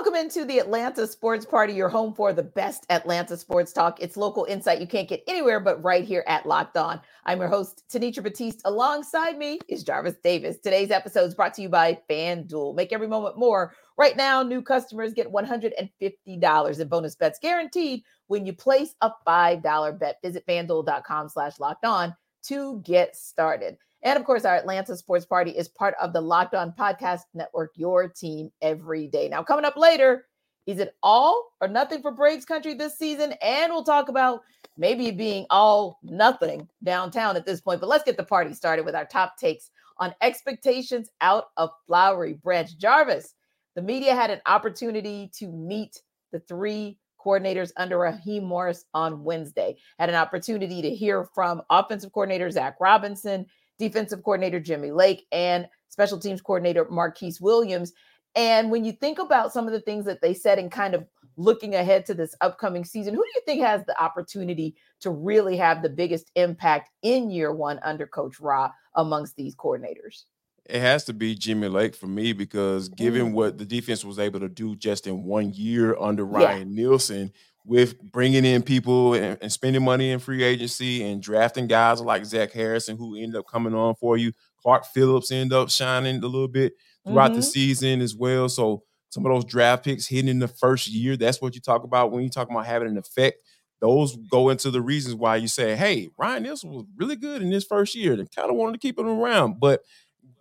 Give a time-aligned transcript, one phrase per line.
[0.00, 4.00] Welcome into the Atlanta Sports Party, your home for the best Atlanta sports talk.
[4.00, 6.98] It's local insight you can't get anywhere but right here at Locked On.
[7.26, 8.62] I'm your host, Tenitra Batiste.
[8.64, 10.56] Alongside me is Jarvis Davis.
[10.56, 12.74] Today's episode is brought to you by FanDuel.
[12.74, 13.74] Make every moment more.
[13.98, 19.98] Right now, new customers get $150 in bonus bets guaranteed when you place a $5
[19.98, 20.16] bet.
[20.24, 23.76] Visit fanduel.com slash locked on to get started.
[24.02, 27.72] And of course, our Atlanta Sports Party is part of the Locked On Podcast Network,
[27.74, 29.28] your team every day.
[29.28, 30.26] Now, coming up later,
[30.66, 33.34] is it all or nothing for Braves Country this season?
[33.42, 34.40] And we'll talk about
[34.76, 37.80] maybe being all nothing downtown at this point.
[37.80, 42.34] But let's get the party started with our top takes on expectations out of Flowery
[42.34, 42.76] Branch.
[42.78, 43.34] Jarvis,
[43.76, 46.00] the media had an opportunity to meet
[46.32, 49.76] the three coordinators under Raheem Morris on Wednesday.
[49.98, 53.44] Had an opportunity to hear from offensive coordinator Zac Robinson
[53.80, 57.92] defensive coordinator Jimmy Lake, and special teams coordinator Marquise Williams.
[58.36, 61.04] And when you think about some of the things that they said and kind of
[61.36, 65.56] looking ahead to this upcoming season, who do you think has the opportunity to really
[65.56, 70.24] have the biggest impact in year one under Coach Ra amongst these coordinators?
[70.66, 73.32] It has to be Jimmy Lake for me because given mm.
[73.32, 76.82] what the defense was able to do just in one year under Ryan yeah.
[76.82, 77.32] Nielsen,
[77.70, 82.24] with bringing in people and, and, spending money in free agency and drafting guys like
[82.24, 84.32] Zach Harrison, who ended up coming on for you.
[84.60, 86.72] Clark Phillips ended up shining a little bit
[87.06, 87.36] throughout mm-hmm.
[87.36, 88.48] the season as well.
[88.48, 91.84] So some of those draft picks hitting in the first year, that's what you talk
[91.84, 93.36] about when you talk about having an effect.
[93.80, 97.52] Those go into the reasons why you say, hey, Ryan Nielsen was really good in
[97.52, 98.16] his first year.
[98.16, 99.60] They kind of wanted to keep him around.
[99.60, 99.82] But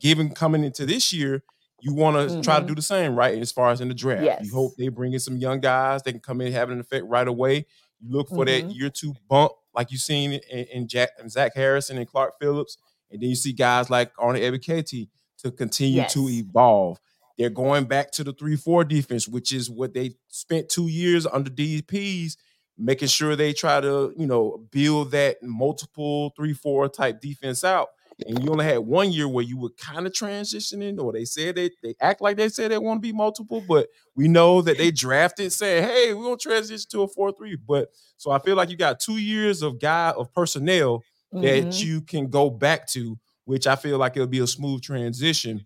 [0.02, 1.44] given coming into this year,
[1.82, 2.42] you want to mm-hmm.
[2.42, 3.38] try to do the same, right?
[3.38, 4.46] As far as in the draft, yes.
[4.46, 6.04] you hope they bring in some young guys.
[6.04, 7.66] They can come in have an effect right away.
[8.00, 8.68] You look for mm-hmm.
[8.68, 12.40] that year two bump, like you've seen in, in Jack and Zach Harrison and Clark
[12.40, 12.78] Phillips,
[13.12, 16.14] and then you see guys like Arnie Ebiketie to continue yes.
[16.14, 17.00] to evolve.
[17.38, 21.50] They're going back to the three-four defense, which is what they spent two years under
[21.50, 22.36] Dean Pees,
[22.78, 27.90] making sure they try to, you know, build that multiple three-four type defense out
[28.28, 31.56] and you only had one year where you were kind of transitioning, or they said
[31.56, 34.78] they they act like they said they want to be multiple, but we know that
[34.78, 38.56] they drafted saying, "Hey, we're gonna transition to a four three." But so I feel
[38.56, 41.04] like you got two years of guy of personnel
[41.34, 41.42] mm-hmm.
[41.42, 45.66] that you can go back to, which I feel like it'll be a smooth transition,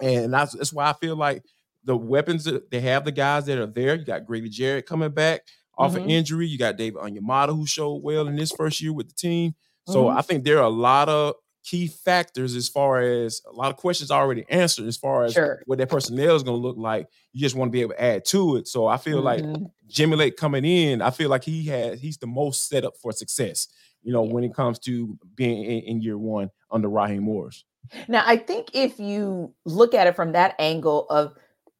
[0.00, 1.44] and that's that's why I feel like
[1.84, 3.94] the weapons that they have the guys that are there.
[3.94, 5.42] You got Grady Jarrett coming back
[5.78, 6.04] off mm-hmm.
[6.04, 6.46] an injury.
[6.46, 9.54] You got David Onyemata who showed well in this first year with the team.
[9.86, 10.18] So mm-hmm.
[10.18, 13.76] I think there are a lot of key factors as far as a lot of
[13.76, 15.62] questions already answered as far as sure.
[15.66, 17.08] what that personnel is going to look like.
[17.32, 18.68] You just want to be able to add to it.
[18.68, 19.52] So I feel mm-hmm.
[19.52, 22.94] like Jimmy Lake coming in, I feel like he has he's the most set up
[23.00, 23.68] for success.
[24.02, 24.32] You know, yeah.
[24.32, 27.64] when it comes to being in, in year one under Raheem Morris.
[28.08, 31.34] Now, I think if you look at it from that angle of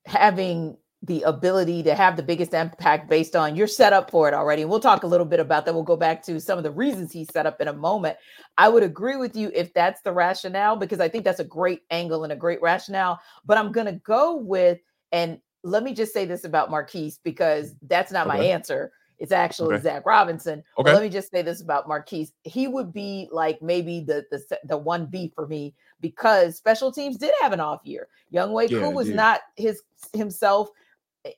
[0.07, 0.77] having
[1.07, 4.63] the ability to have the biggest impact based on you're set up for it already.
[4.63, 5.75] And we'll talk a little bit about that.
[5.75, 8.17] We'll go back to some of the reasons he's set up in a moment.
[8.57, 11.83] I would agree with you if that's the rationale, because I think that's a great
[11.91, 13.21] angle and a great rationale.
[13.45, 14.79] But I'm going to go with,
[15.13, 18.39] and let me just say this about Marquise, because that's not okay.
[18.39, 18.93] my answer.
[19.19, 19.83] It's actually okay.
[19.83, 20.65] Zac Robinson.
[20.79, 20.93] Okay.
[20.93, 22.33] Let me just say this about Marquise.
[22.43, 27.17] He would be like maybe the the the one B for me because special teams
[27.17, 28.09] did have an off year.
[28.33, 29.83] Younghoe yeah, Koo was not his
[30.13, 30.69] himself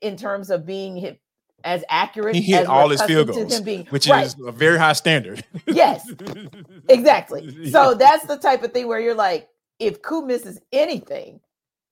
[0.00, 1.20] in terms of being hit
[1.64, 2.36] as accurate.
[2.36, 4.26] He hit all his field goals, being, which right.
[4.26, 5.44] is a very high standard.
[5.66, 6.08] yes,
[6.88, 7.70] exactly.
[7.70, 9.48] So that's the type of thing where you're like,
[9.78, 11.41] if Koo misses anything,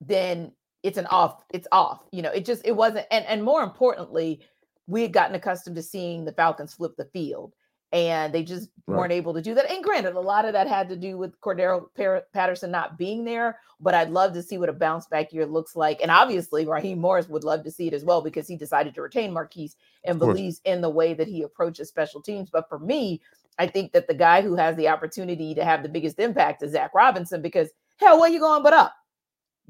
[0.01, 1.45] then it's an off.
[1.53, 2.05] It's off.
[2.13, 3.07] You know, it just it wasn't.
[3.11, 4.41] And and more importantly,
[4.87, 7.55] we had gotten accustomed to seeing the Falcons flip the field
[7.95, 8.99] and they just right.
[8.99, 9.71] weren't able to do that.
[9.71, 11.87] And granted, a lot of that had to do with Cordarrelle
[12.33, 15.77] Patterson not being there, but I'd love to see what a bounce back year looks
[15.77, 16.03] like.
[16.03, 19.03] And obviously, Raheem Morris would love to see it as well because he decided to
[19.03, 22.51] retain Marquise and believes in the way that he approaches special teams.
[22.51, 23.23] But for me,
[23.61, 26.73] I think that the guy who has the opportunity to have the biggest impact is
[26.73, 28.93] Zac Robinson because hell, where you going but up?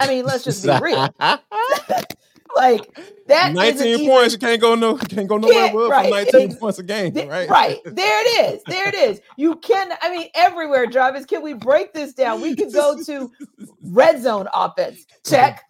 [0.00, 1.14] I mean, let's just be real.
[2.56, 6.10] like that 19 points you can't go no can't go nowhere with right.
[6.10, 7.48] 19 points a game right?
[7.48, 7.78] right.
[7.84, 8.62] There it is.
[8.66, 9.20] There it is.
[9.36, 12.40] You can i mean everywhere drivers can we break this down?
[12.40, 13.30] We can go to
[13.82, 15.06] red zone offense.
[15.26, 15.64] Oh, Check.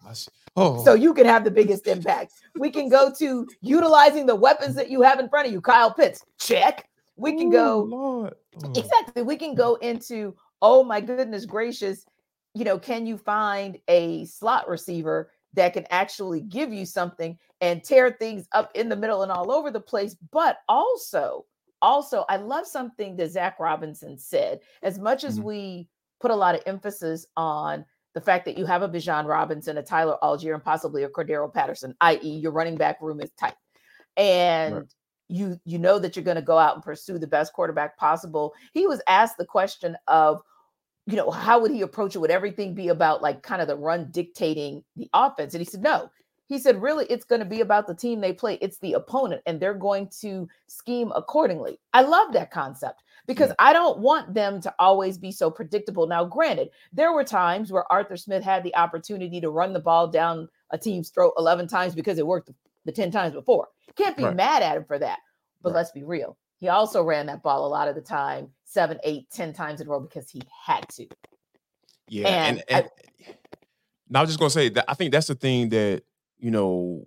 [0.57, 0.83] oh.
[0.85, 2.33] so you can have the biggest impact.
[2.55, 5.61] We can go to utilizing the weapons that you have in front of you.
[5.61, 6.25] Kyle pitts.
[6.39, 6.87] Check.
[7.15, 8.31] We can Ooh, go
[8.63, 8.69] oh.
[8.75, 9.23] exactly.
[9.23, 12.05] We can go into oh my goodness gracious
[12.55, 17.83] you know can you find a slot receiver that can actually give you something and
[17.83, 20.15] tear things up in the middle and all over the place.
[20.31, 21.45] But also,
[21.81, 24.59] also, I love something that Zac Robinson said.
[24.83, 25.47] As much as mm-hmm.
[25.47, 29.77] we put a lot of emphasis on the fact that you have a Bijan Robinson,
[29.77, 33.55] a Tyler Allgeier, and possibly a Cordarrelle Patterson, i.e., your running back room is tight,
[34.15, 34.85] and right.
[35.27, 38.53] you you know that you're going to go out and pursue the best quarterback possible.
[38.73, 40.41] He was asked the question of,
[41.07, 42.19] you know, how would he approach it?
[42.19, 45.53] Would everything be about like kind of the run dictating the offense?
[45.53, 46.09] And he said, no.
[46.47, 48.59] He said, really, it's going to be about the team they play.
[48.61, 51.79] It's the opponent, and they're going to scheme accordingly.
[51.91, 53.55] I love that concept because yeah.
[53.57, 56.05] I don't want them to always be so predictable.
[56.05, 60.07] Now, granted, there were times where Arthur Smith had the opportunity to run the ball
[60.07, 62.51] down a team's throat 11 times because it worked
[62.85, 63.69] the 10 times before.
[63.95, 64.35] Can't be right.
[64.35, 65.19] mad at him for that.
[65.63, 65.77] But right.
[65.77, 66.37] let's be real.
[66.65, 69.87] He also ran that ball a lot of the time, seven, eight, ten times in
[69.87, 71.07] a row because he had to.
[72.07, 72.27] Yeah.
[72.27, 73.33] And, and, and I,
[74.09, 76.01] now I'm just gonna say that I think that's the thing that
[76.39, 77.05] you know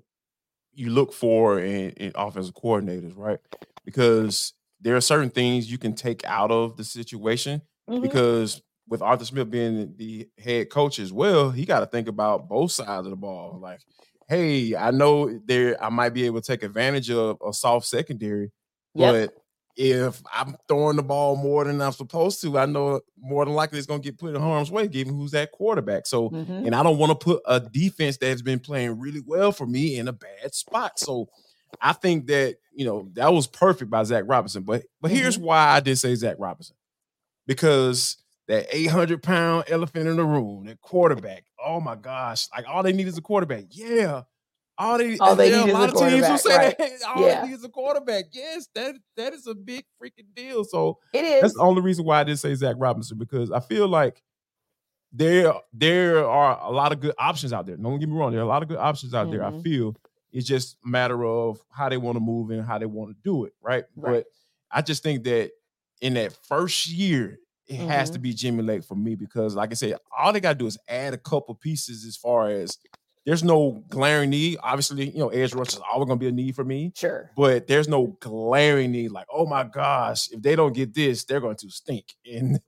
[0.73, 3.41] you look for in, in offensive coordinators, right?
[3.85, 7.61] Because there are certain things you can take out of the situation
[7.91, 8.01] mm-hmm.
[8.01, 12.49] because with Arthur Smith being the head coach as well, he got to think about
[12.49, 13.59] both sides of the ball.
[13.61, 13.81] Like,
[14.29, 18.53] hey, I know there I might be able to take advantage of a soft secondary,
[18.95, 19.33] yep.
[19.33, 19.43] but
[19.79, 23.79] if I'm throwing the ball more than I'm supposed to, I know more than likely
[23.79, 26.05] it's going to get put in harm's way, given who's that quarterback.
[26.09, 26.67] So, mm-hmm.
[26.67, 29.97] and I don't want to put a defense that's been playing really well for me
[29.97, 30.99] in a bad spot.
[30.99, 31.29] So,
[31.81, 34.65] I think that you know that was perfect by Zac Robinson.
[34.65, 35.47] But but here's mm-hmm.
[35.47, 36.75] why I did say Zac Robinson
[37.47, 38.17] because
[38.49, 41.45] that 800 pound elephant in the room, that quarterback.
[41.65, 42.49] Oh my gosh!
[42.57, 43.67] Like all they need is a quarterback.
[43.71, 44.23] Yeah.
[44.81, 46.79] All they, all they need a lot of teams will say right?
[46.79, 47.41] that all yeah.
[47.41, 48.27] they need is a quarterback.
[48.31, 50.65] Yes, that that is a big freaking deal.
[50.65, 51.43] So it is.
[51.43, 54.23] That's the only reason why I did say Zac Robinson because I feel like
[55.13, 57.77] there there are a lot of good options out there.
[57.77, 59.37] Don't get me wrong, there are a lot of good options out mm-hmm.
[59.37, 59.45] there.
[59.45, 59.63] I mm-hmm.
[59.63, 59.97] feel,
[60.33, 63.17] it's just a matter of how they want to move and how they want to
[63.25, 63.85] do it, right?
[63.97, 64.13] right?
[64.13, 64.27] But
[64.71, 65.51] I just think that
[66.01, 67.89] in that first year, it mm-hmm.
[67.89, 68.23] has to mm-hmm.
[68.23, 70.79] be Jimmy Lake for me because, like I said, all they got to do is
[70.89, 72.79] add a couple pieces as far as
[73.29, 74.57] there's no glaring need.
[74.63, 76.95] Obviously, you know, edge rush is always going to be a need for me.
[76.97, 77.31] Sure.
[77.37, 81.39] But there's no glaring need like, oh my gosh, if they don't get this, they're
[81.39, 82.15] going to stink.
[82.27, 82.59] And,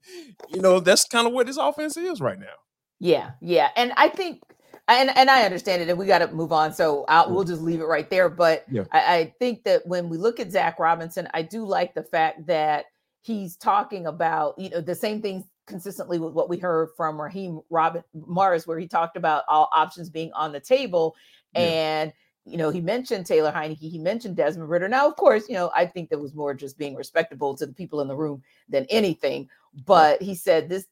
[0.49, 2.53] you know, that's kind of what this offense is right now.
[2.99, 3.31] Yeah.
[3.41, 3.69] Yeah.
[3.75, 4.43] And I think
[4.87, 6.73] and and I understand it, and we got to move on.
[6.73, 8.29] So I'll, we'll just leave it right there.
[8.29, 8.83] But yeah.
[8.91, 12.47] I, I, think that when we look at Zac Robinson, I do like the fact
[12.47, 12.85] that
[13.21, 17.61] he's talking about you know the same things consistently with what we heard from Raheem
[17.71, 21.15] Robin Mars, where he talked about all options being on the table,
[21.55, 21.61] yeah.
[21.61, 22.13] and
[22.45, 24.87] you know he mentioned Taylor Heinicke, he mentioned Desmond Ridder.
[24.87, 27.73] Now, of course, you know I think that was more just being respectable to the
[27.73, 29.49] people in the room than anything.
[29.85, 30.85] But he said this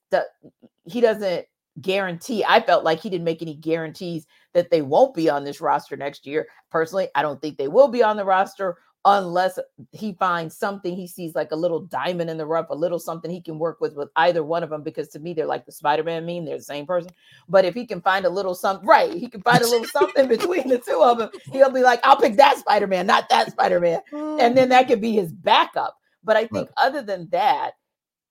[0.86, 1.46] he doesn't
[1.82, 2.44] guarantee.
[2.48, 5.96] I felt like he didn't make any guarantees that they won't be on this roster
[5.96, 6.48] next year.
[6.72, 9.58] Personally, I don't think they will be on the roster unless
[9.92, 13.32] he finds something he sees like a little diamond in the rough, a little something
[13.32, 14.84] he can work with with either one of them.
[14.84, 17.12] Because to me, they're like the Spider-Man meme; they're the same person.
[17.48, 19.14] But if he can find a little something, right?
[19.14, 21.30] He can find a little something between the two of them.
[21.52, 25.14] He'll be like, "I'll pick that Spider-Man, not that Spider-Man," and then that could be
[25.14, 25.96] his backup.
[26.24, 26.88] But I think right.
[26.88, 27.72] other than that,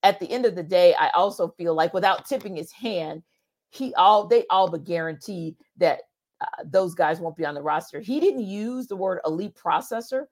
[0.02, 3.22] at the end of the day, I also feel like without tipping his hand,
[3.70, 6.00] he all they all but guaranteed that
[6.40, 8.00] uh, those guys won't be on the roster.
[8.00, 10.26] He didn't use the word elite processor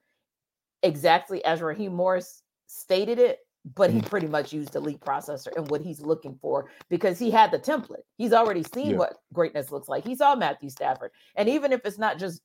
[0.82, 3.40] exactly as Raheem Morris stated it,
[3.74, 4.08] but he mm.
[4.08, 8.04] pretty much used elite processor and what he's looking for because he had the template.
[8.16, 8.96] He's already seen yeah.
[8.96, 10.06] what greatness looks like.
[10.06, 11.10] He saw Matthew Stafford.
[11.34, 12.40] And even if it's not just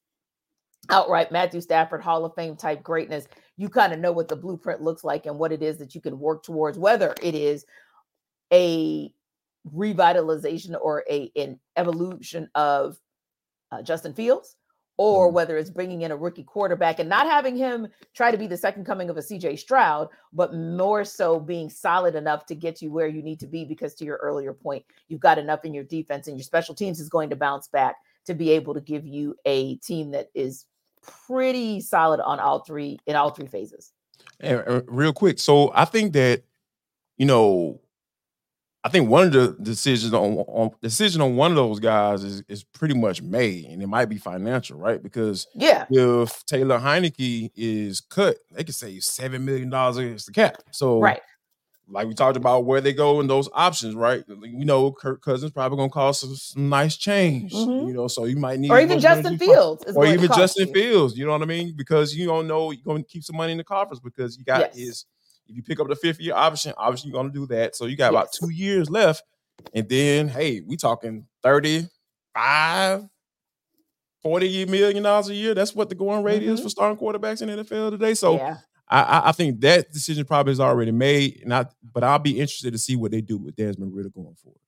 [0.89, 4.81] outright Matthew Stafford Hall of Fame type greatness, you kind of know what the blueprint
[4.81, 7.66] looks like and what it is that you can work towards, whether it is
[8.52, 9.14] a
[9.71, 12.97] revitalization or a an evolution of
[13.71, 14.56] uh, Justin Fields,
[15.02, 15.36] or mm-hmm.
[15.36, 18.56] whether it's bringing in a rookie quarterback and not having him try to be the
[18.56, 22.92] second coming of a CJ Stroud, but more so being solid enough to get you
[22.92, 23.66] where you need to be.
[23.66, 27.00] Because to your earlier point, you've got enough in your defense and your special teams
[27.00, 30.66] is going to bounce back to be able to give you a team that is
[31.26, 33.94] pretty solid on all three in all three phases.
[34.40, 36.44] And real quick, so I think that
[37.18, 37.81] you know
[38.83, 42.44] I think one of the decisions on, on decision on one of those guys is
[42.47, 45.02] is pretty much made, and it might be financial, right?
[45.02, 50.31] Because yeah, if Taylor Heinicke is cut, they could save seven million dollars against the
[50.31, 50.57] cap.
[50.71, 51.21] So right,
[51.92, 54.23] like we talked about where they go in those options, right?
[54.28, 57.88] You know, Kirk Cousins probably gonna cost some, some nice change, mm-hmm.
[57.88, 58.07] you know.
[58.07, 60.73] So you might need, or even Justin Fields, or even Justin you.
[60.73, 61.18] Fields.
[61.18, 61.76] You know what I mean?
[61.76, 64.76] Because you don't know you're gonna keep some money in the coffers because you got
[64.76, 64.76] yes.
[64.76, 65.06] his
[65.52, 67.76] if you pick up the fifth year option, obviously you're going to do that.
[67.76, 68.22] So you got yes.
[68.22, 69.24] about two years left.
[69.74, 73.08] And then, hey, we talking 35,
[74.24, 75.54] 40 million dollars a year.
[75.54, 76.54] That's what the going rate mm-hmm.
[76.54, 78.14] is for starting quarterbacks in NFL today.
[78.14, 78.58] So yeah.
[78.90, 81.42] I, I, think that decision probably is already made.
[81.44, 84.36] And I, but I'll be interested to see what they do with Desmond Ridder going
[84.36, 84.60] forward.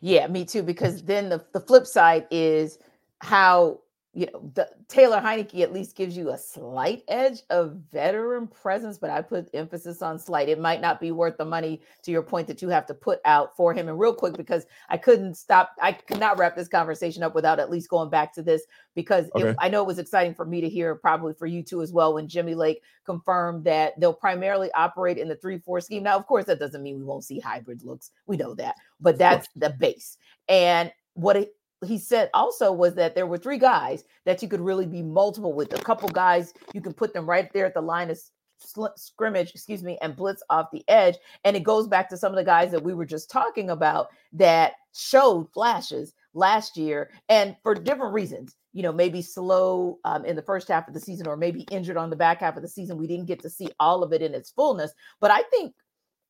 [0.00, 0.62] Yeah, me too.
[0.62, 2.78] Because then the, the flip side is
[3.20, 3.80] how
[4.14, 8.98] you know, the, Taylor Heinicke at least gives you a slight edge of veteran presence,
[8.98, 10.50] but I put emphasis on slight.
[10.50, 13.20] It might not be worth the money to your point that you have to put
[13.24, 13.88] out for him.
[13.88, 17.58] And real quick, because I couldn't stop, I could not wrap this conversation up without
[17.58, 18.64] at least going back to this,
[18.94, 19.54] because okay.
[19.58, 22.12] I know it was exciting for me to hear, probably for you too as well,
[22.12, 26.02] when Jimmy Lake confirmed that they'll primarily operate in the 3 4 scheme.
[26.02, 28.10] Now, of course, that doesn't mean we won't see hybrid looks.
[28.26, 30.18] We know that, but that's the base.
[30.48, 31.54] And what it,
[31.84, 35.52] he said also was that there were three guys that you could really be multiple
[35.52, 35.72] with.
[35.72, 38.18] A couple guys you can put them right there at the line of
[38.96, 41.16] scrimmage, excuse me, and blitz off the edge.
[41.44, 44.08] And it goes back to some of the guys that we were just talking about
[44.34, 48.54] that showed flashes last year and for different reasons.
[48.72, 51.98] You know, maybe slow um, in the first half of the season or maybe injured
[51.98, 52.96] on the back half of the season.
[52.96, 54.92] We didn't get to see all of it in its fullness.
[55.20, 55.74] But I think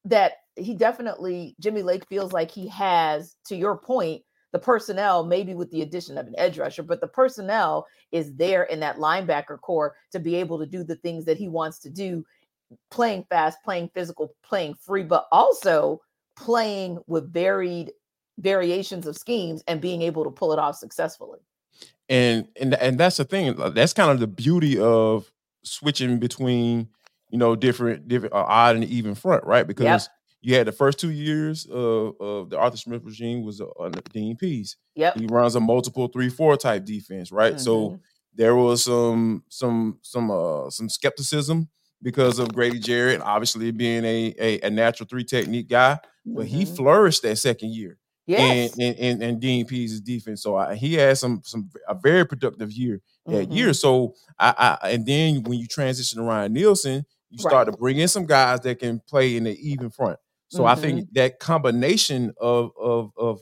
[0.06, 5.54] that he definitely, Jimmy Lake feels like he has, to your point, the personnel, maybe
[5.54, 9.58] with the addition of an edge rusher, but the personnel is there in that linebacker
[9.60, 12.24] core to be able to do the things that he wants to do,
[12.90, 16.00] playing fast, playing physical, playing free, but also
[16.36, 17.92] playing with varied
[18.38, 21.38] variations of schemes and being able to pull it off successfully.
[22.08, 23.54] And and and that's the thing.
[23.56, 25.32] That's kind of the beauty of
[25.62, 26.88] switching between
[27.30, 29.66] you know different different uh, odd and even front, right?
[29.66, 30.00] Because yep
[30.42, 34.36] you had the first two years of, of the Arthur Smith regime was under Dean
[34.36, 34.76] Pees.
[34.96, 35.18] Yep.
[35.18, 37.54] He runs a multiple three four type defense, right?
[37.54, 37.62] Mm-hmm.
[37.62, 38.00] So
[38.34, 41.68] there was some some some uh some skepticism
[42.02, 46.34] because of Grady Jarrett, obviously being a a, a natural three technique guy, mm-hmm.
[46.36, 46.74] but he mm-hmm.
[46.74, 47.98] flourished that second year.
[48.26, 48.76] Yes.
[48.78, 50.44] And, and, and, Dean Pees' defense.
[50.44, 53.52] So I, he had some some a very productive year that mm-hmm.
[53.52, 53.74] year.
[53.74, 57.72] So I, I and then when you transition to Ryan Nielsen, you start right.
[57.72, 60.18] to bring in some guys that can play in the even front.
[60.52, 60.66] So mm-hmm.
[60.66, 61.14] I think mm-hmm.
[61.14, 63.40] that combination of of of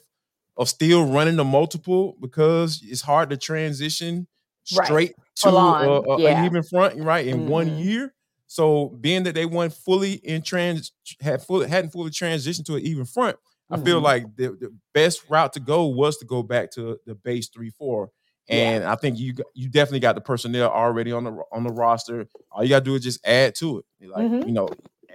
[0.57, 4.29] of still running the multiple because it's hard to transition
[4.63, 5.15] straight right.
[5.37, 6.47] to a, a, yeah.
[6.47, 7.27] even front, right?
[7.27, 7.49] In mm-hmm.
[7.49, 8.15] one year.
[8.47, 12.83] So being that they weren't fully in trans had fully hadn't fully transitioned to an
[12.83, 13.75] even front, mm-hmm.
[13.75, 14.05] I feel mm-hmm.
[14.05, 17.71] like the, the best route to go was to go back to the base three
[17.71, 18.11] four.
[18.49, 18.93] And yeah.
[18.93, 22.29] I think you you definitely got the personnel already on the on the roster.
[22.53, 24.09] All you gotta do is just add to it.
[24.09, 24.47] Like mm-hmm.
[24.47, 24.69] you know,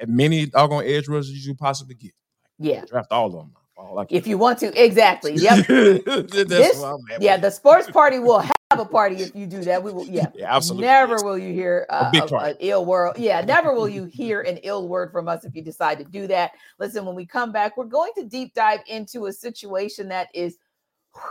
[0.08, 2.12] many doggone edge rushers as you possibly get.
[2.60, 2.86] Yeah.
[2.86, 3.52] Draft all of them.
[3.78, 5.36] All if you want to, exactly.
[5.36, 5.68] Yep.
[5.68, 6.84] this,
[7.20, 9.84] yeah, the sports party will have a party if you do that.
[9.84, 10.88] We will, yeah, yeah absolutely.
[10.88, 13.18] Never will you hear uh, a, a, an ill word.
[13.18, 16.26] Yeah, never will you hear an ill word from us if you decide to do
[16.28, 16.52] that.
[16.80, 20.58] Listen, when we come back, we're going to deep dive into a situation that is
[21.14, 21.22] whew,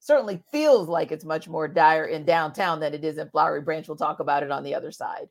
[0.00, 3.86] certainly feels like it's much more dire in downtown than it is in Flowery Branch.
[3.88, 5.28] We'll talk about it on the other side.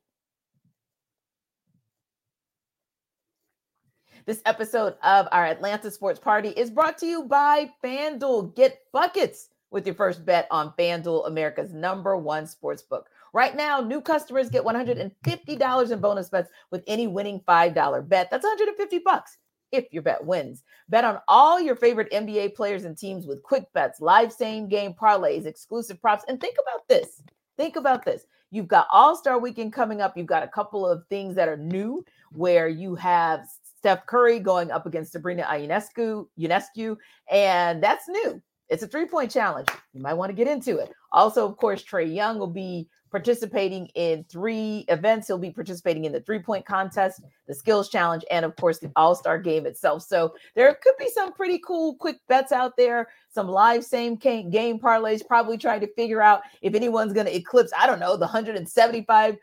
[4.25, 8.55] This episode of our Atlanta Sports Party is brought to you by FanDuel.
[8.55, 13.09] Get buckets with your first bet on FanDuel, America's number one sports book.
[13.33, 18.31] Right now, new customers get $150 in bonus bets with any winning $5 bet.
[18.31, 19.39] That's 150 bucks
[19.73, 20.63] if your bet wins.
[20.87, 24.93] Bet on all your favorite NBA players and teams with quick bets, live same game
[24.93, 26.23] parlays, exclusive props.
[26.29, 27.23] And think about this.
[27.57, 28.25] Think about this.
[28.51, 30.15] You've got All Star Weekend coming up.
[30.15, 33.47] You've got a couple of things that are new where you have
[33.83, 36.95] Steph Curry going up against Sabrina Ionescu, Ionescu,
[37.29, 38.41] and that's new.
[38.69, 39.67] It's a three point challenge.
[39.91, 40.93] You might want to get into it.
[41.11, 45.27] Also, of course, Trae Young will be participating in three events.
[45.27, 48.89] He'll be participating in the three point contest, the skills challenge, and of course, the
[48.95, 50.03] all star game itself.
[50.03, 54.79] So there could be some pretty cool quick bets out there, some live same game
[54.79, 58.21] parlays, probably trying to figure out if anyone's going to eclipse, I don't know, the
[58.21, 59.37] 175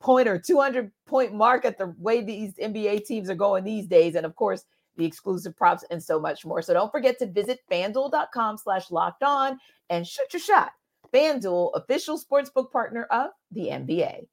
[0.00, 4.14] point or 200 point mark at the way these NBA teams are going these days.
[4.14, 4.64] And of course,
[4.96, 6.62] the exclusive props and so much more.
[6.62, 9.58] So don't forget to visit fanduel.com slash locked on
[9.90, 10.72] and shoot your shot.
[11.12, 14.26] FanDuel, official sportsbook partner of the NBA.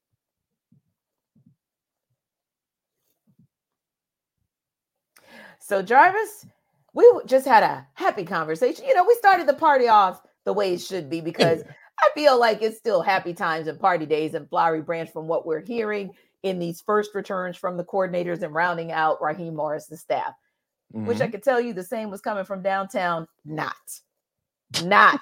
[5.60, 6.46] So, Jarvis,
[6.92, 8.84] we just had a happy conversation.
[8.86, 11.62] You know, we started the party off the way it should be because
[12.00, 15.46] I feel like it's still happy times and party days in Flowery Branch from what
[15.46, 16.10] we're hearing
[16.42, 20.34] in these first returns from the coordinators and rounding out Raheem Morris, the staff,
[20.94, 21.06] mm-hmm.
[21.06, 23.26] which I could tell you the same was coming from downtown.
[23.44, 23.74] Not,
[24.84, 25.20] not.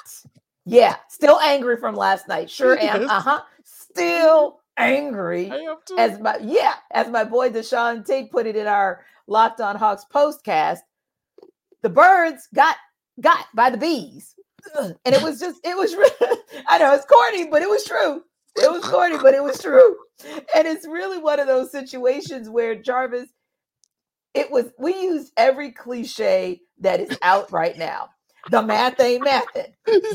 [0.64, 2.50] yeah, still angry from last night.
[2.50, 3.08] Sure am.
[3.08, 3.42] Uh huh.
[3.64, 5.52] Still angry.
[5.98, 10.04] As my yeah, as my boy Deshaun Tate put it in our Locked On Hawks
[10.12, 10.80] postcast,
[11.82, 12.76] the birds got
[13.20, 14.34] got by the bees
[14.80, 15.94] and it was just it was
[16.68, 18.22] i know it's corny but it was true
[18.56, 19.96] it was corny but it was true
[20.54, 23.30] and it's really one of those situations where jarvis
[24.34, 28.08] it was we used every cliche that is out right now
[28.50, 29.46] The math ain't math.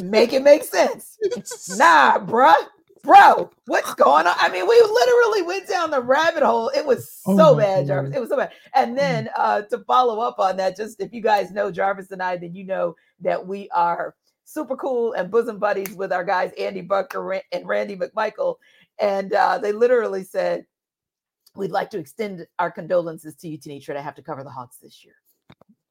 [0.03, 1.17] Make it make sense.
[1.77, 2.55] Nah, bruh.
[3.03, 4.35] Bro, what's going on?
[4.37, 6.69] I mean, we literally went down the rabbit hole.
[6.75, 8.13] It was so oh bad, Jarvis.
[8.13, 8.51] It was so bad.
[8.75, 8.97] And mm.
[8.97, 12.35] then uh, to follow up on that, just if you guys know Jarvis and I,
[12.35, 14.13] then you know that we are
[14.47, 18.55] super cool and bosom buddies with our guys Andy Bucker and Randy McMichael.
[18.99, 20.65] And uh, they literally said,
[21.55, 24.77] We'd like to extend our condolences to you, Tenitra, to have to cover the Hawks
[24.77, 25.15] this year.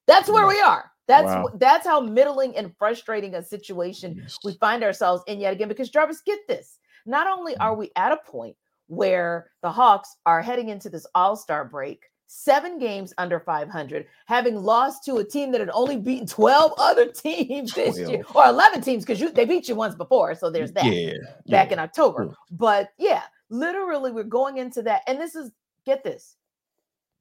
[0.06, 0.92] That's where we are.
[1.08, 1.48] That's wow.
[1.54, 4.38] that's how middling and frustrating a situation yes.
[4.44, 5.66] we find ourselves in yet again.
[5.66, 6.78] Because Jarvis, get this.
[7.04, 7.78] Not only are mm.
[7.78, 13.12] we at a point where the Hawks are heading into this All-Star break, seven games
[13.18, 17.98] under 500, having lost to a team that had only beaten 12 other teams this
[17.98, 20.34] year, or 11 teams because they beat you once before.
[20.34, 21.12] So there's that yeah,
[21.48, 21.74] back yeah.
[21.74, 22.26] in October.
[22.26, 22.34] Mm.
[22.52, 25.02] But yeah, literally, we're going into that.
[25.06, 25.52] And this is,
[25.84, 26.36] get this,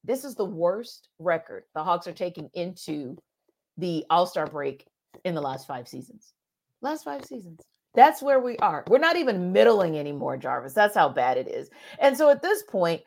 [0.03, 3.17] this is the worst record the Hawks are taking into
[3.77, 4.85] the All Star break
[5.24, 6.33] in the last five seasons.
[6.81, 7.62] Last five seasons.
[7.95, 8.83] That's where we are.
[8.88, 10.74] We're not even middling anymore, Jarvis.
[10.74, 11.69] That's how bad it is.
[12.00, 13.01] And so at this point,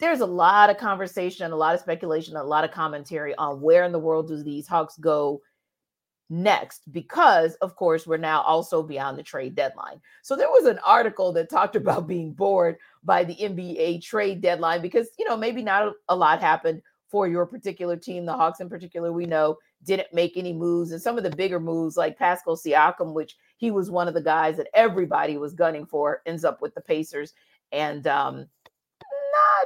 [0.00, 3.84] there's a lot of conversation, a lot of speculation, a lot of commentary on where
[3.84, 5.40] in the world do these Hawks go
[6.30, 10.00] next because of course we're now also beyond the trade deadline.
[10.22, 14.82] So there was an article that talked about being bored by the NBA trade deadline
[14.82, 18.24] because you know maybe not a lot happened for your particular team.
[18.24, 20.92] The Hawks in particular we know didn't make any moves.
[20.92, 24.22] And some of the bigger moves like Pascal Siakam which he was one of the
[24.22, 27.34] guys that everybody was gunning for ends up with the Pacers.
[27.70, 28.46] And um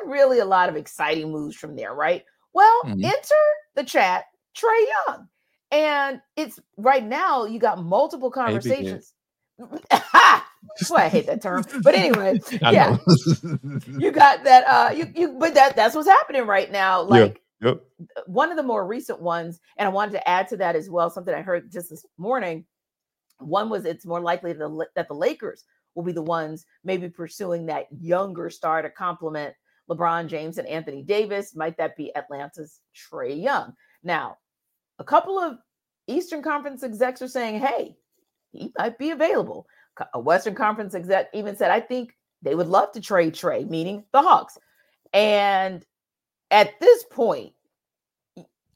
[0.01, 3.05] not really a lot of exciting moves from there right well mm-hmm.
[3.05, 3.45] enter
[3.75, 4.25] the chat
[4.57, 5.29] Trae Young
[5.71, 9.13] and it's right now you got multiple conversations.
[9.59, 11.65] Boy, I hate that term.
[11.83, 12.97] But anyway, yeah.
[13.99, 17.03] you got that uh you you but that that's what's happening right now.
[17.03, 17.81] Like yep.
[18.27, 21.11] one of the more recent ones, and I wanted to add to that as well,
[21.11, 22.65] something I heard just this morning.
[23.41, 25.65] One was it's more likely that the Lakers
[25.95, 29.55] will be the ones maybe pursuing that younger star to complement
[29.91, 31.57] LeBron James and Anthony Davis.
[31.57, 33.73] Might that be Atlanta's Trae Young?
[34.03, 34.37] Now,
[34.99, 35.59] a couple of
[36.07, 37.97] Eastern Conference execs are saying, hey,
[38.53, 39.67] he might be available.
[40.15, 44.05] A Western Conference exec even said, I think they would love to trade Trae, meaning
[44.13, 44.57] the Hawks.
[45.13, 45.85] And
[46.51, 47.53] at this point,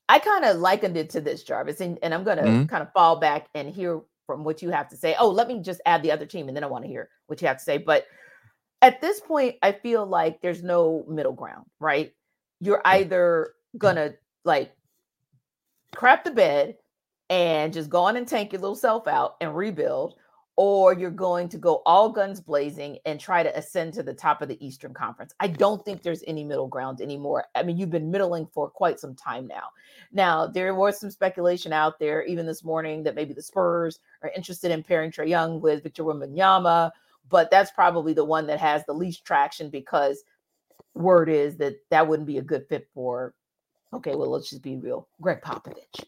[0.09, 2.65] I kind of likened it to this, Jarvis, and, and I'm going to mm-hmm.
[2.67, 5.15] kind of fall back and hear from what you have to say.
[5.19, 7.41] Oh, let me just add the other team, and then I want to hear what
[7.41, 7.79] you have to say.
[7.79, 8.07] But
[8.81, 12.13] at this point, I feel like there's no middle ground, right?
[12.61, 13.79] You're either mm-hmm.
[13.79, 14.73] going to like
[15.95, 16.77] crap the bed
[17.31, 20.15] and just go on and tank your little self out and rebuild,
[20.57, 24.43] or you're going to go all guns blazing and try to ascend to the top
[24.43, 25.33] of the Eastern Conference.
[25.41, 27.47] I don't think there's any middle ground anymore.
[27.55, 29.69] I mean, you've been middling for quite some time now.
[30.13, 34.33] Now, there was some speculation out there, even this morning, that maybe the Spurs are
[34.37, 36.91] interested in pairing Trae Young with Victor Wembanyama,
[37.31, 40.23] but that's probably the one that has the least traction because
[40.95, 43.35] word is that that wouldn't be a good fit for.
[43.95, 45.09] Okay, well, let's just be real.
[45.21, 46.05] Gregg Popovich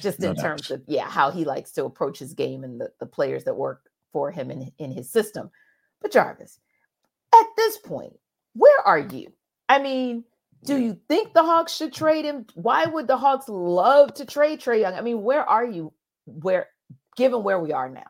[0.00, 0.42] just no in doubt.
[0.42, 3.54] terms of yeah how he likes to approach his game and the, the players that
[3.54, 5.50] work for him in, in his system.
[6.00, 6.58] But jarvis
[7.34, 8.14] at this point
[8.54, 9.32] where are you?
[9.68, 10.24] I mean
[10.64, 12.46] do you think the hawks should trade him?
[12.54, 14.94] Why would the hawks love to trade trae young?
[14.94, 15.92] I mean where are you
[16.26, 16.68] where
[17.16, 18.06] given where we are now?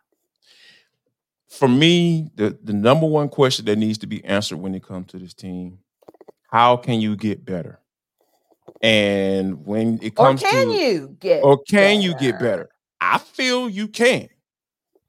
[1.48, 5.08] For me the, the number one question that needs to be answered when it comes
[5.08, 5.78] to this team
[6.50, 7.81] how can you get better
[8.80, 12.00] and when it comes or can to, you get or can better?
[12.00, 12.68] you get better?
[13.00, 14.28] I feel you can.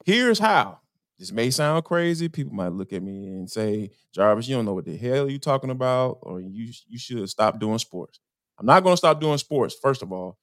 [0.05, 0.79] Here's how.
[1.19, 2.27] This may sound crazy.
[2.27, 5.39] People might look at me and say, Jarvis, you don't know what the hell you're
[5.39, 8.19] talking about, or you you should stop doing sports.
[8.59, 10.37] I'm not going to stop doing sports, first of all.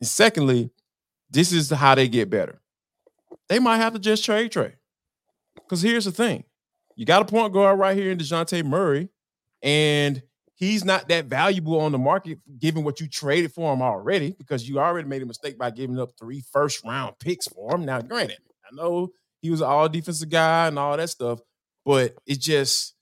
[0.00, 0.70] And secondly,
[1.30, 2.60] this is how they get better.
[3.48, 4.74] They might have to just trade Trae.
[5.54, 6.44] Because here's the thing.
[6.94, 9.08] You got a point guard right here in DeJounte Murray,
[9.62, 10.22] and
[10.58, 14.68] he's not that valuable on the market given what you traded for him already because
[14.68, 17.84] you already made a mistake by giving up three first round picks for him.
[17.84, 18.38] Now, granted,
[18.70, 21.40] I know he was an all defensive guy and all that stuff,
[21.84, 22.94] but it just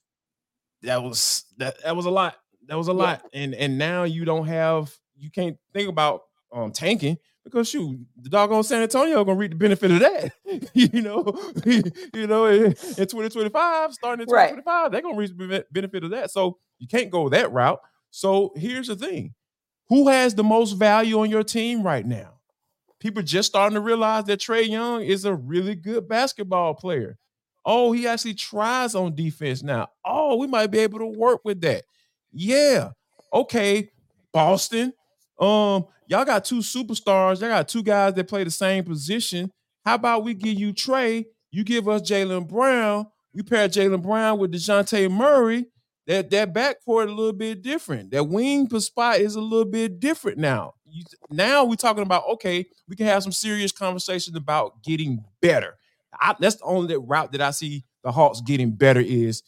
[0.83, 2.35] that was that that was a lot.
[2.67, 3.23] That was a lot.
[3.33, 6.21] And and now you don't have you can't think about
[6.53, 10.31] um tanking because shoot, the doggone San Antonio gonna reap the benefit of that.
[10.75, 11.25] you know,
[12.13, 12.73] you know, in, in
[13.07, 14.91] 2025, starting in 2025, right.
[14.91, 16.29] they're gonna reap the benefit of that.
[16.29, 17.79] So you can't go that route.
[18.11, 19.33] So here's the thing:
[19.89, 22.33] who has the most value on your team right now?
[22.99, 27.17] People just starting to realize that Trae Young is a really good basketball player.
[27.63, 29.89] Oh, he actually tries on defense now.
[30.05, 31.83] Oh, we might be able to work with that.
[32.31, 32.91] Yeah.
[33.31, 33.91] Okay,
[34.33, 34.93] Boston.
[35.39, 37.41] Um, y'all got two superstars.
[37.41, 39.51] Y'all got two guys that play the same position.
[39.85, 41.25] How about we give you Trae?
[41.51, 43.07] You give us Jaylen Brown.
[43.33, 45.65] We pair Jaylen Brown with DeJounte Murray.
[46.07, 48.11] That that backcourt a little bit different.
[48.11, 50.75] That wing spot is a little bit different now.
[50.89, 55.75] You, now we're talking about okay, we can have some serious conversations about getting better.
[56.19, 59.43] I, that's the only route that I see the Hawks getting better is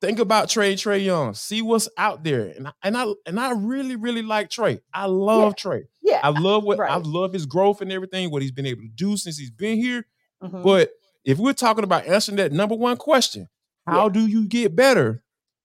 [0.00, 1.34] think about Trae Trae Young.
[1.34, 4.80] See what's out there, and I, and I and I really really like Trae.
[4.92, 5.70] I love yeah.
[5.70, 5.82] Trae.
[6.02, 6.90] Yeah, I love what right.
[6.90, 9.78] I love his growth and everything, what he's been able to do since he's been
[9.78, 10.04] here.
[10.42, 10.64] Mhm.
[10.64, 10.90] But
[11.24, 13.48] if we're talking about answering that number one question,
[13.86, 14.12] how Yeah.
[14.14, 15.21] do you get better?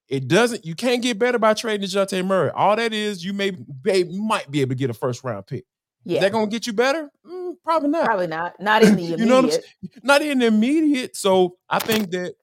[0.09, 0.65] It doesn't.
[0.65, 2.49] You can't get better by trading Dejounte Murray.
[2.51, 3.51] All that is, you may,
[3.83, 5.65] may might be able to get a first round pick.
[6.05, 7.09] Is that going to get you better?
[7.25, 8.05] Mm, probably not.
[8.05, 8.59] probably not.
[8.61, 9.19] Not in the immediate.
[9.19, 10.03] You know what I'm immediate.
[10.03, 11.15] Not in the immediate.
[11.17, 12.35] So I think that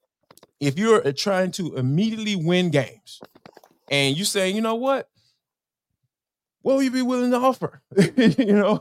[0.61, 3.21] if you're uh, trying to immediately win games,
[3.91, 5.09] and you say, you know what,
[6.63, 7.83] what will you be willing to offer?
[8.17, 8.81] you know,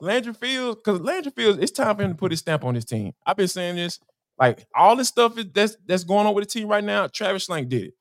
[0.00, 2.84] Landry Fields, because Landry Fields, it's time for him to put his stamp on his
[2.84, 3.12] team.
[3.24, 3.98] I've been saying this,
[4.38, 7.06] like all this stuff is, that's that's going on with the team right now.
[7.06, 7.94] Travis Schlenk did it,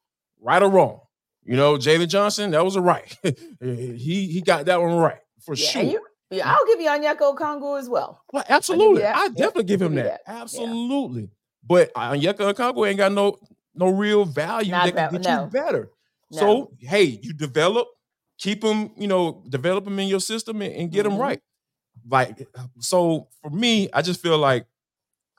[0.45, 1.01] right or wrong.
[1.43, 3.15] You know, Jalen Johnson, that was a right.
[3.61, 5.81] he he got that one right for Yeah, sure.
[5.83, 8.21] you, yeah, I'll give you Onyeka Okongwu as well.
[8.33, 9.03] Well, absolutely.
[9.05, 10.21] I definitely give him give you that.
[10.25, 10.33] that.
[10.33, 10.41] Yeah.
[10.41, 11.29] Absolutely.
[11.67, 13.37] But Onyeka Okongwu ain't got no
[13.75, 15.43] no real value Not that can get no.
[15.43, 15.89] you better.
[16.31, 16.39] No.
[16.39, 17.87] So hey, you develop,
[18.39, 21.19] keep them, you know, develop them in your system and, and get them Mhm.
[21.19, 21.41] right.
[22.09, 22.47] Like
[22.79, 24.65] so, for me, I just feel like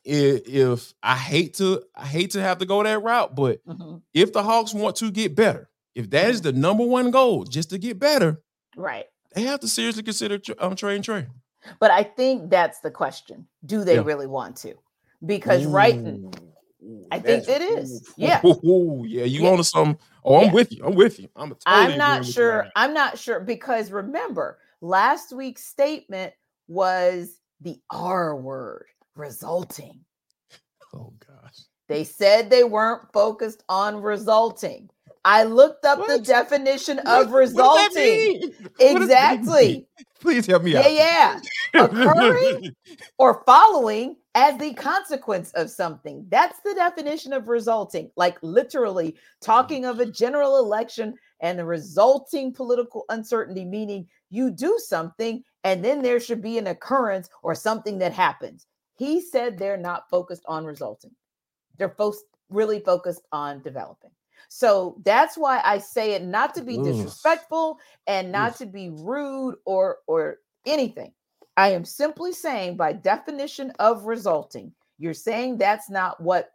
[0.07, 4.03] if, if I hate to, I hate to have to go that route, but Mhm.
[4.15, 6.43] if the Hawks want to get better, if that Mm-hmm.
[6.43, 8.43] the number one goal, just to get better,
[8.77, 9.07] right.
[9.35, 11.27] they have to seriously consider um, trading Trae.
[11.81, 13.49] But I think that's the question.
[13.65, 14.03] Do they Yeah.
[14.05, 14.75] really want to?
[15.25, 15.99] Because right
[17.11, 18.03] I think it is.
[18.03, 18.41] ooh, Yeah.
[18.45, 19.51] ooh, yeah, you Yeah.
[19.51, 19.99] on to some.
[20.25, 20.53] Oh, I'm Yeah.
[20.53, 20.85] with you.
[20.87, 21.29] I'm with you.
[21.35, 22.67] I'm totally I'm not with you on sure.
[22.77, 26.33] I'm not sure because remember, last week's statement
[26.69, 30.01] was the R word, resulting.
[30.95, 31.57] Oh gosh.
[31.89, 34.91] They said they weren't focused on resulting.
[35.25, 37.95] I looked up the definition What- of what resulting.
[37.97, 38.41] mean?
[38.41, 39.89] What does that Exactly.
[40.21, 40.93] Please help me Yeah, out.
[40.93, 41.41] Yeah,
[41.75, 41.85] yeah.
[41.85, 42.75] Occurring
[43.19, 46.25] or following as the consequence of something.
[46.29, 48.11] That's the definition of resulting.
[48.17, 50.17] Like literally talking of a mm.
[50.17, 56.41] general election and the resulting political uncertainty, meaning you do something and then there should
[56.41, 58.67] be an occurrence or something that happens.
[58.99, 61.13] He said they're not focused on resulting,
[61.79, 62.15] they're fo-
[62.51, 64.11] really focused on developing.
[64.51, 69.57] So that's why I say it not to be disrespectful and not to be rude
[69.67, 71.13] or or anything.
[71.57, 76.51] I am simply saying by definition of resulting, you're saying that's not what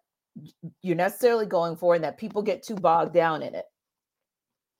[0.83, 3.65] you're necessarily going for and that people get too bogged down in it.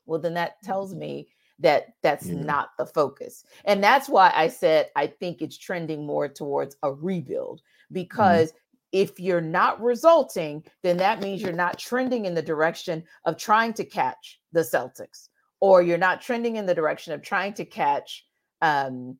[0.06, 1.30] Well, then that tells me
[1.62, 2.42] that that's Yeah.
[2.42, 3.44] not the focus.
[3.66, 8.54] And that's why I said I think it's trending more towards a rebuild because
[8.92, 13.74] if you're not resulting, then that means you're not trending in the direction of trying
[13.76, 15.30] to catch the Celtics,
[15.62, 18.26] or you're not trending in the direction of trying to catch
[18.62, 19.18] um,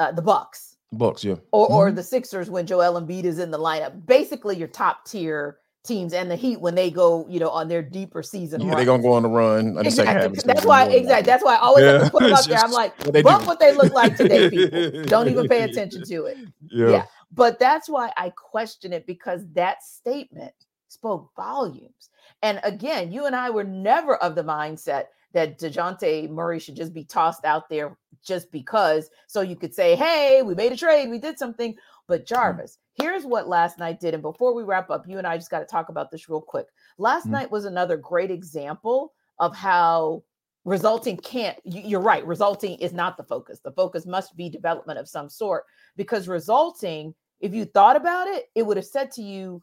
[0.00, 1.36] uh, the Bucks Bucks, yeah.
[1.52, 1.96] or or Mhm.
[1.96, 4.04] the Sixers when Joel Embiid is in the lineup.
[4.06, 7.82] Basically, your top tier teams and the Heat when they go, you know, on their
[7.82, 8.60] deeper season.
[8.60, 9.68] Yeah, they're gonna go on the run.
[9.68, 9.80] on the.
[9.86, 10.38] Exactly.
[10.44, 11.26] That's why exactly.
[11.26, 12.58] That's why I always have to put them up there.
[12.58, 13.46] I'm like, what bump do.
[13.46, 15.04] what they look like today, people.
[15.04, 16.38] Don't even pay attention to it.
[16.70, 16.88] Yeah.
[16.88, 17.04] Yeah.
[17.32, 20.52] But that's why I question it because that statement
[20.88, 22.10] spoke volumes.
[22.42, 26.94] And again, you and I were never of the mindset that DeJounte Murray should just
[26.94, 29.10] be tossed out there just because.
[29.26, 31.76] So you could say, hey, we made a trade, we did something.
[32.08, 34.14] But Jarvis, here's what last night did.
[34.14, 36.40] And before we wrap up, you and I just got to talk about this real
[36.40, 36.66] quick.
[36.98, 37.30] Last Mhm.
[37.32, 40.22] night was another great example of how
[40.64, 43.60] resulting can't, you- you're right, resulting is not the focus.
[43.60, 45.64] The focus must be development of some sort
[45.96, 49.62] because resulting, if you thought about it, it would have said to you,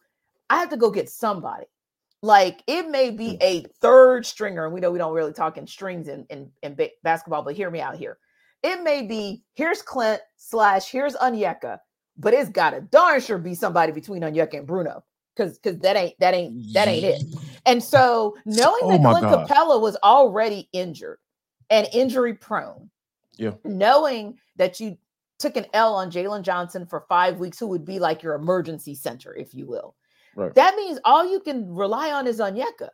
[0.49, 1.65] I have to go get somebody.
[2.21, 5.67] Like it may be a third stringer, and we know we don't really talk in
[5.67, 8.17] strings in, in, in ba- basketball, but hear me out here.
[8.61, 11.79] It may be here's Clint slash here's Onyeka,
[12.17, 15.03] but it's gotta darn sure be somebody between Onyeka and Bruno.
[15.35, 17.23] Cause because that ain't that ain't that ain't it.
[17.65, 19.47] And so knowing Oh that Clint God.
[19.47, 21.17] Capella was already injured
[21.71, 22.89] and injury prone,
[23.37, 23.53] Yeah.
[23.63, 24.97] knowing that you
[25.39, 28.93] took an L on Jalen Johnson for five weeks, who would be like your emergency
[28.93, 29.95] center, if you will.
[30.35, 30.53] Right.
[30.53, 32.89] That means all you can rely on is Onyeka.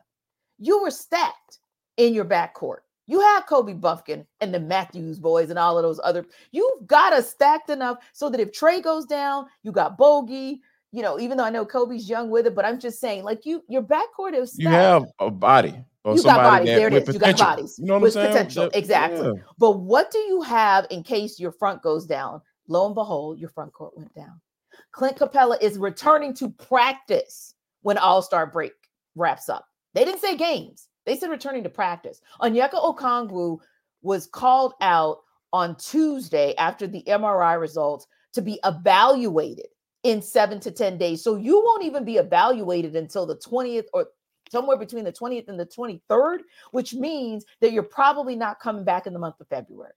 [0.58, 1.60] You were stacked
[1.98, 2.80] in your backcourt.
[3.10, 6.28] You had Kobe Bufkin and the Matthews boys and all of those other.
[6.52, 10.60] You've got us stacked enough so that if Trae goes down, you got Bogi,
[10.91, 13.48] you know, even though I know Kobe's young with it, but I'm just saying, like
[13.48, 14.62] you, your backcourt is Stacked.
[14.62, 15.74] you have a body.
[16.06, 16.67] you got bodies.
[16.67, 17.13] There it is.
[17.15, 17.80] You got bodies.
[17.80, 18.32] You know what with I'm saying?
[18.32, 18.63] potential.
[18.65, 19.26] That, exactly.
[19.26, 19.43] Yeah.
[19.58, 22.43] But what do you have in case your front goes down?
[22.67, 24.39] Lo and behold, your front court went down.
[24.91, 28.74] Clint Capela is returning to practice when All Star break
[29.15, 29.65] wraps up.
[29.95, 30.88] They didn't say games.
[31.10, 32.22] They said returning to practice.
[32.39, 33.58] Onyeka Okongwu
[34.04, 39.65] was called out on Tuesday after the MRI results to be evaluated
[40.04, 41.24] in seven to 10 days.
[41.24, 44.10] So you won't even be evaluated until the 20th or
[44.52, 46.41] somewhere between the 20th and the 23rd,
[46.74, 49.93] which means that you're probably not coming back in the month of February.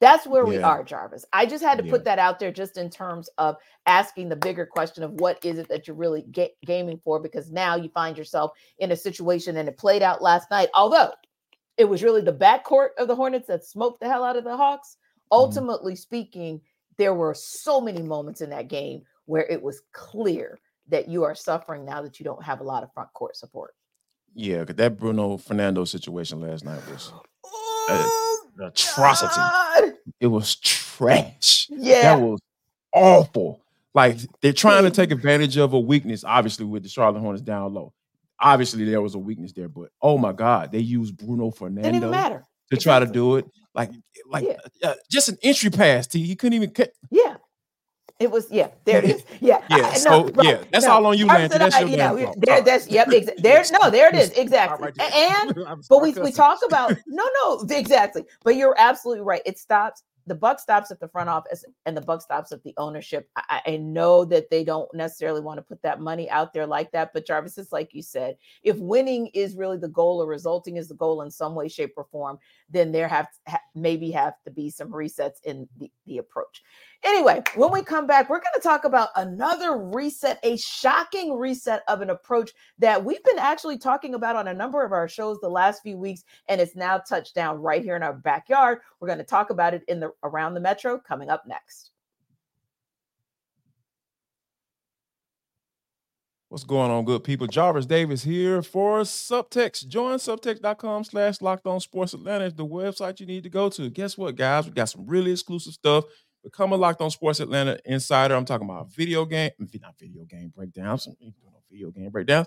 [0.00, 0.50] That's where yeah.
[0.50, 1.24] we are, Jarvis.
[1.32, 1.90] I just had to yeah.
[1.90, 3.56] put that out there just in terms of
[3.86, 7.18] asking the bigger question of what is it that you're really ga- gaming for?
[7.18, 10.68] Because now you find yourself in a situation and it played out last night.
[10.74, 11.12] Although
[11.76, 14.56] it was really the backcourt of the Hornets that smoked the hell out of the
[14.56, 14.96] Hawks.
[14.96, 15.40] Mm-hmm.
[15.40, 16.60] Ultimately speaking,
[16.98, 21.34] there were so many moments in that game where it was clear that you are
[21.34, 23.74] suffering now that you don't have a lot of front court support.
[24.34, 27.12] Yeah, that Bruno Fernando situation last night was
[27.44, 29.34] oh, an atrocity.
[29.36, 29.92] God.
[30.20, 31.68] It was trash.
[31.70, 32.16] Yeah.
[32.16, 32.40] That was
[32.92, 33.60] awful.
[33.94, 37.72] Like they're trying to take advantage of a weakness, obviously, with the Charlotte Hornets down
[37.72, 37.92] low.
[38.38, 42.44] Obviously, there was a weakness there, but oh my God, they used Bruno Fernando to
[42.70, 42.78] exactly.
[42.78, 43.46] try to do it.
[43.74, 43.90] Like,
[44.26, 44.90] like yeah.
[44.90, 46.06] uh, just an entry pass.
[46.08, 46.92] To he couldn't even cut.
[47.10, 47.36] Yeah,
[48.18, 48.68] it was yeah.
[48.84, 49.24] There it is.
[49.40, 49.62] Yeah.
[49.68, 49.90] Yeah.
[49.92, 50.92] I, so no, right, yeah, that's no.
[50.92, 51.50] all on you, man.
[51.50, 53.08] That's your yeah, damn there, that's yep.
[53.08, 53.62] Exa- there.
[53.72, 54.30] No, there it is.
[54.46, 54.92] Exactly.
[55.00, 55.54] and
[55.88, 58.24] but we we talk about no, no, exactly.
[58.44, 59.42] But you're absolutely right.
[59.44, 62.74] It stops the buck stops at the front office and the buck stops at the
[62.76, 63.28] ownership.
[63.36, 66.90] I, I, know that they don't necessarily want to put that money out there like
[66.92, 70.76] that, but Jarvis is like you said, if winning is really the goal or resulting
[70.76, 73.28] is the goal in some way, shape, or form, then there have
[73.74, 76.62] maybe have to be some resets in the, the approach.
[77.04, 81.82] Anyway, when we come back, we're going to talk about another reset, a shocking reset
[81.88, 85.38] of an approach that we've been actually talking about on a number of our shows
[85.40, 88.80] the last few weeks, and it's now touched down right here in our backyard.
[89.00, 91.90] We're going to talk about it in the around the metro coming up next.
[96.48, 97.48] What's going on, good people?
[97.48, 99.88] Jarvis Davis here for Subtext.
[99.88, 102.50] Join subtext.com slash locked on sports Atlanta.
[102.50, 103.90] the website you need to go to.
[103.90, 104.64] Guess what, guys?
[104.64, 106.04] We got some really exclusive stuff
[106.46, 108.36] Become a Locked On Sports Atlanta insider.
[108.36, 111.08] I'm talking about video game, not video game breakdowns,
[111.68, 112.46] video game breakdowns,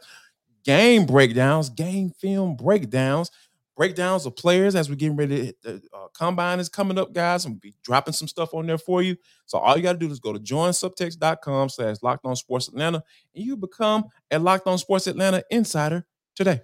[0.64, 3.30] game breakdowns, game film breakdowns,
[3.76, 5.54] breakdowns of players as we're getting ready.
[5.64, 7.44] The uh, combine is coming up, guys.
[7.44, 9.18] I'm gonna be dropping some stuff on there for you.
[9.46, 13.04] So all you got to do is go to joinsubtext.com slash locked on sports Atlanta
[13.36, 16.06] and you become a Locked On Sports Atlanta insider
[16.38, 16.62] today.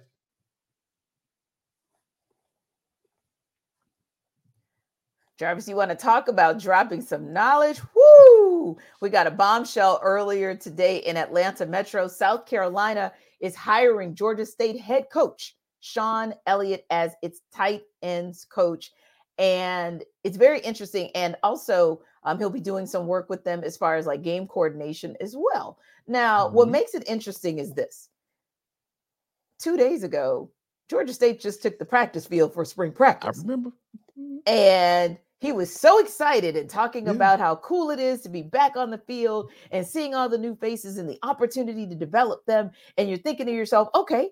[5.38, 7.80] Jarvis, you want to talk about dropping some knowledge?
[7.94, 8.78] Woo!
[9.02, 12.08] We got a bombshell earlier today in Atlanta Metro.
[12.08, 18.92] South Carolina is hiring Georgia State head coach Shawn Elliott as its tight ends coach.
[19.36, 21.10] And it's very interesting.
[21.14, 24.46] And also, um, he'll be doing some work with them as far as like game
[24.46, 25.78] coordination as well.
[26.08, 26.56] Now, mm-hmm.
[26.56, 28.08] what makes it interesting is this
[29.60, 30.50] two days ago,
[30.88, 33.38] Georgia State just took the practice field for spring practice.
[33.38, 33.72] I remember.
[34.46, 37.12] And he was so excited and talking yeah.
[37.12, 40.38] about how cool it is to be back on the field and seeing all the
[40.38, 42.70] new faces and the opportunity to develop them.
[42.96, 44.30] And you're thinking to yourself, okay,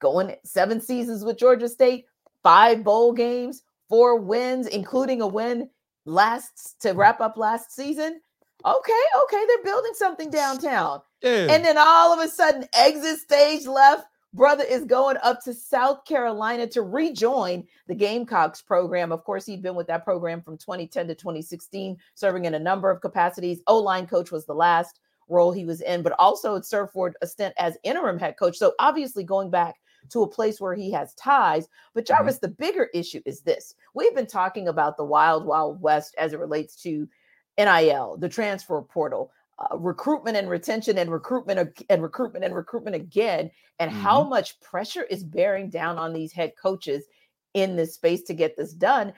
[0.00, 2.04] going seven seasons with Georgia State,
[2.42, 5.70] five bowl games, four wins, including a win
[6.04, 8.20] last to wrap up last season.
[8.66, 11.00] Okay, okay, they're building something downtown.
[11.22, 11.46] Yeah.
[11.50, 16.04] And then all of a sudden, exit stage left brother is going up to South
[16.04, 19.12] Carolina to rejoin the Gamecocks program.
[19.12, 22.90] Of course, he'd been with that program from 2010 to 2016, serving in a number
[22.90, 23.62] of capacities.
[23.68, 27.14] O line coach was the last role he was in, but also it served for
[27.22, 28.58] a stint as interim head coach.
[28.58, 29.76] So obviously going back
[30.10, 31.68] to a place where he has ties.
[31.94, 32.14] But mm-hmm.
[32.14, 32.46] Jarvis, mm-hmm.
[32.46, 36.40] the bigger issue is this we've been talking about the wild, wild west as it
[36.40, 37.08] relates to
[37.56, 43.50] NIL, the transfer portal uh, recruitment and retention and recruitment and recruitment and recruitment again
[43.78, 44.00] and mm-hmm.
[44.00, 47.04] how much pressure is bearing down on these head coaches
[47.54, 49.12] in this space to get this done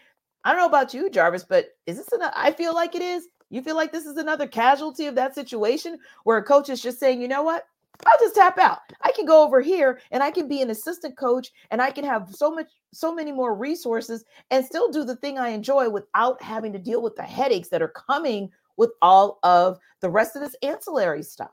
[0.44, 3.28] i don't know about you jarvis but is this enough i feel like it is
[3.48, 7.00] you feel like this is another casualty of that situation where a coach is just
[7.00, 7.66] saying you know what
[8.04, 8.80] I'll just tap out.
[9.02, 12.04] I can go over here and I can be an assistant coach and I can
[12.04, 16.42] have so much so many more resources and still do the thing I enjoy without
[16.42, 20.42] having to deal with the headaches that are coming with all of the rest of
[20.42, 21.50] this ancillary stuff.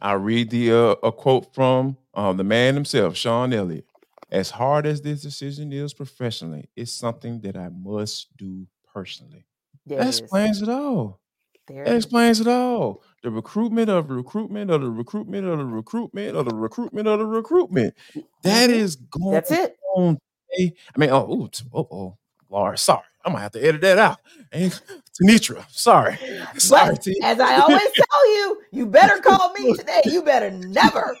[0.00, 3.86] I read the uh, a quote from um, the man himself, Shawn Elliott.
[4.30, 9.46] As hard as this decision is professionally, it's something that I must do personally.
[9.86, 11.20] There that explains it all.
[11.66, 13.02] There that explains it all.
[13.22, 17.26] the recruitment of recruitment of the recruitment of the recruitment of the recruitment of the
[17.26, 17.94] recruitment.
[18.42, 18.74] That Mhm.
[18.74, 19.76] is going That's it.
[19.96, 20.18] on.
[20.58, 22.18] I mean, oh, oh, oh,
[22.50, 23.02] Lord, sorry.
[23.24, 24.18] I'm gonna have to edit that out.
[24.52, 24.80] Ain't-
[25.22, 26.16] Tanitra, sorry.
[26.58, 27.18] Sorry, T.
[27.24, 30.00] as I always tell you, you better call me today.
[30.04, 31.16] You better never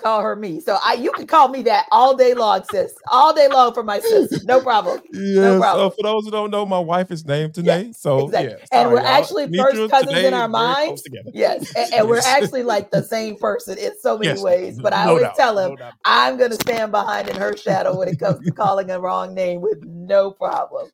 [0.00, 0.58] call her me.
[0.60, 2.94] So I you can call me that all day long, sis.
[3.10, 4.42] All day long for my sis.
[4.44, 5.00] No problem.
[5.12, 5.58] Yes.
[5.60, 5.86] problem.
[5.86, 7.94] uh, for those who don't know, my wife is named Tanae.
[7.94, 8.56] so exactly.
[8.58, 8.66] yeah.
[8.80, 9.06] And we're y'all.
[9.06, 11.02] actually first cousins in our minds.
[11.34, 11.70] Yes.
[11.76, 14.42] And, and we're actually like the same person in so many Yes.
[14.42, 14.78] ways.
[14.80, 15.92] But I No always doubt, tell no him doubt.
[16.06, 19.60] I'm gonna stand behind in her shadow when it comes to calling a wrong name
[19.60, 20.88] with no problem.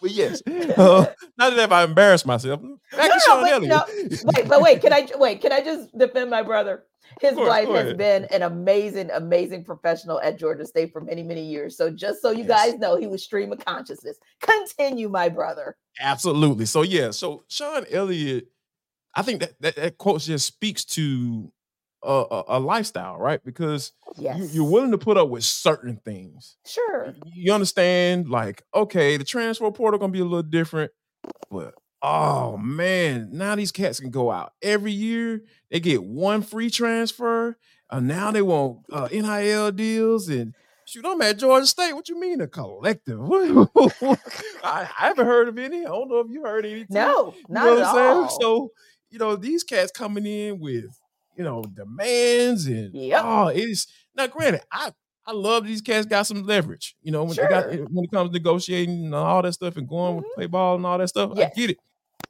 [0.00, 1.06] But yes, uh,
[1.38, 2.60] not that if I embarrassed myself.
[2.60, 3.70] Back No, to Shawn but Elliott.
[3.70, 3.84] no,
[4.34, 5.40] wait, but wait, can I wait?
[5.40, 6.84] Can I just defend my brother?
[7.20, 11.44] His course, wife has been an amazing, amazing professional at Georgia State for many, many
[11.44, 11.76] years.
[11.76, 12.70] So just so you Yes.
[12.70, 14.16] guys know, he was stream of consciousness.
[14.40, 15.76] Continue, my brother.
[16.00, 16.64] Absolutely.
[16.66, 18.48] So yeah, so Shawn Elliott,
[19.14, 21.52] I think that that, that quote just speaks to
[22.02, 23.40] a, a, a lifestyle, right?
[23.44, 26.56] Because Yes, you, you're willing to put up with certain things.
[26.66, 27.14] Sure.
[27.32, 30.92] You understand, like, okay, the transfer portal gonna be a little different,
[31.50, 35.42] but oh man, now these cats can go out every year.
[35.70, 37.56] They get one free transfer.
[37.90, 40.54] And now they want uh, NIL deals and
[40.86, 41.04] shoot.
[41.06, 41.92] I'm at Georgia State.
[41.92, 43.20] What you mean a collective?
[43.30, 44.16] I,
[44.64, 45.80] I haven't heard of any.
[45.80, 46.86] I don't know if you heard any.
[46.88, 48.16] No, You not know at what I'm saying?
[48.16, 48.40] all.
[48.40, 48.72] So,
[49.10, 50.86] you know, these cats coming in with,
[51.36, 53.22] you know, demands and Yep.
[53.24, 54.92] oh, it's now granted, I
[55.24, 58.30] I love these cats got some leverage, you know, when they got when it comes
[58.30, 60.40] to negotiating and all that stuff and going with mm-hmm.
[60.40, 61.32] play ball and all that stuff.
[61.34, 61.52] Yes.
[61.54, 61.78] I get it.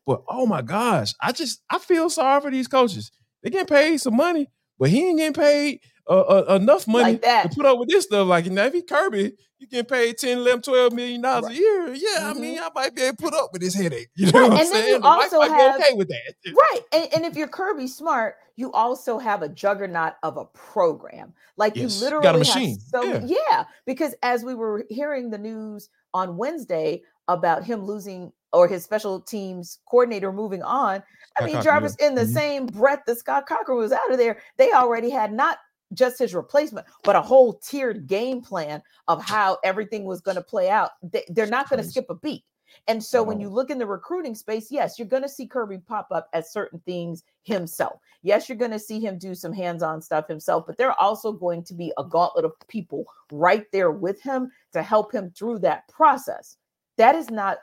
[0.06, 3.10] But oh my gosh, I just I feel sorry for these coaches.
[3.42, 4.48] They get paid some money,
[4.83, 5.79] but he ain't getting paid
[6.11, 7.51] uh, uh, enough money Like that.
[7.53, 8.27] to put up with this stuff.
[8.27, 11.53] Like, now if he Kirby, you get paid 10, 11, 12 million dollars Right.
[11.53, 11.95] a year.
[11.95, 12.40] Yeah, I Mhm.
[12.40, 14.09] mean, I might be able to put up with this headache.
[14.16, 15.01] You know Right, what I'm and then you saying?
[15.01, 16.35] The wife also might have- be okay with that.
[16.57, 16.81] Right.
[16.92, 21.33] And, and if you're Kirby Smart, you also have a juggernaut of a program.
[21.57, 22.81] Like Yes, you you literally got a have machine.
[22.81, 23.21] so Yeah.
[23.25, 28.84] yeah, because as we were hearing the news on Wednesday about him losing or his
[28.84, 31.02] special teams coordinator moving on,
[31.38, 32.32] I mean Jarvis in the Mhm.
[32.32, 35.58] same breath that Scott Cochran was out of there, they already had not
[35.94, 40.42] just his replacement, but a whole tiered game plan of how everything was going to
[40.42, 40.92] play out.
[41.02, 42.44] They, they're not going to skip a beat.
[42.88, 45.78] And so when you look in the recruiting space, yes, you're going to see Kirby
[45.78, 48.00] pop up at certain things himself.
[48.22, 51.32] Yes, you're going to see him do some hands-on stuff himself, but there are also
[51.32, 55.58] going to be a gauntlet of people right there with him to help him through
[55.58, 56.56] that process.
[56.96, 57.58] That is not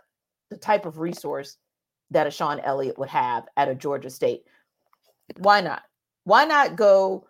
[0.50, 1.58] the type of resource
[2.12, 4.44] that a Shawn Elliott would have at a Georgia State.
[5.38, 5.84] Why not?
[6.24, 7.28] Why not go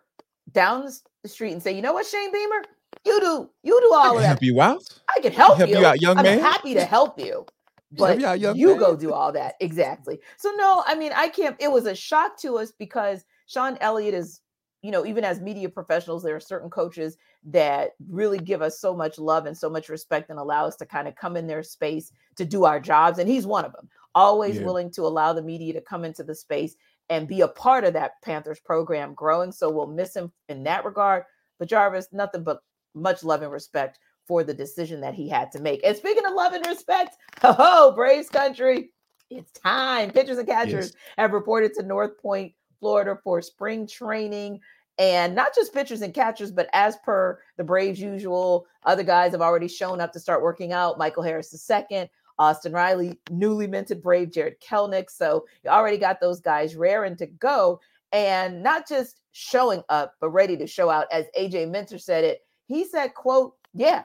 [0.52, 0.90] down
[1.24, 2.64] the street and say, you know what, Shane Beamer,
[3.06, 4.28] you do you do I all can of that.
[4.28, 4.84] help you out.
[5.16, 5.80] I can help, help you.
[5.80, 6.40] you out, young I'm man.
[6.40, 7.46] happy to help you.
[7.92, 9.56] But you out, young you go do all that.
[9.60, 10.20] Exactly.
[10.38, 14.14] So no, I mean, I can't, it was a shock to us because Shawn Elliott
[14.14, 14.42] is,
[14.82, 18.96] you know, even as media professionals, there are certain coaches that really give us so
[18.96, 21.64] much love and so much respect and allow us to kind of come in their
[21.64, 23.20] space to do our jobs.
[23.20, 23.90] And he's one of them.
[24.16, 24.66] Always Yeah.
[24.66, 26.76] willing to allow the media to come into the space
[27.10, 29.52] and be a part of that Panthers program growing.
[29.52, 31.24] So we'll miss him in that regard.
[31.58, 32.62] But Jarvis, nothing but
[32.94, 35.82] much love and respect for the decision that he had to make.
[35.84, 38.92] And speaking of love and respect, ho ho, Braves country,
[39.30, 40.12] it's time.
[40.12, 40.94] Pitchers and catchers Yes.
[41.18, 44.60] have reported to North Port, Florida for spring training.
[44.98, 49.42] And not just pitchers and catchers, but as per the Braves' usual, other guys have
[49.42, 50.98] already shown up to start working out.
[50.98, 55.10] Michael Harris II, Austin Riley, newly minted Brave, Jarred Kelenic.
[55.10, 57.80] So you already got those guys raring to go.
[58.12, 61.08] And not just showing up, but ready to show out.
[61.12, 64.04] As AJ Minter said it, he said, quote, yeah,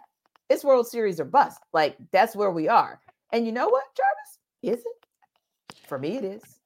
[0.49, 1.61] it's World Series or bust.
[1.73, 3.01] Like that's where we are.
[3.33, 4.79] And you know what, Jarvis?
[4.79, 5.87] Is it?
[5.89, 6.61] For me, it is.